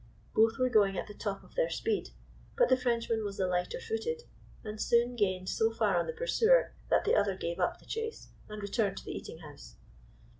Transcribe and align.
Both 0.33 0.57
were 0.57 0.67
going 0.71 0.97
at 0.97 1.05
the 1.05 1.13
top 1.13 1.43
of 1.43 1.53
their 1.53 1.69
speed; 1.69 2.09
but 2.57 2.69
the 2.69 2.75
Frenchman 2.75 3.23
was 3.23 3.37
the 3.37 3.45
lighter 3.45 3.79
footed, 3.79 4.23
and 4.63 4.81
soon 4.81 5.15
gained 5.15 5.47
so 5.47 5.71
far 5.71 5.95
on 5.99 6.07
the 6.07 6.13
pursuer 6.13 6.73
that 6.89 7.05
the 7.05 7.13
other 7.13 7.35
gave 7.35 7.59
up 7.59 7.77
the 7.77 7.85
chase 7.85 8.29
and 8.49 8.63
returned 8.63 8.97
to 8.97 9.05
the 9.05 9.11
eating 9.15 9.37
house. 9.37 9.75